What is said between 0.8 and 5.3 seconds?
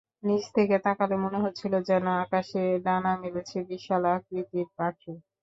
তাকালে মনে হচ্ছিল যেন আকাশে ডানা মেলেছে বিশাল আকৃতির পাখি।